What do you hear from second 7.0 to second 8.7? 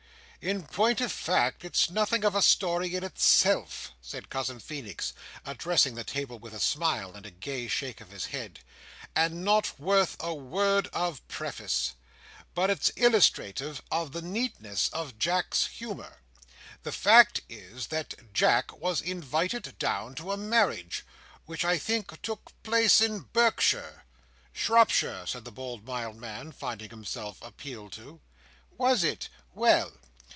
and a gay shake of his head,